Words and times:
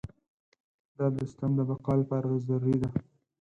دا 0.97 1.05
د 1.15 1.15
سیستم 1.23 1.51
د 1.55 1.59
بقا 1.69 1.93
لپاره 2.01 2.41
ضروري 2.47 2.75
ده. 2.81 2.89